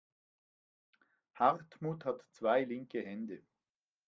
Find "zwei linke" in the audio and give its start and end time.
2.31-3.03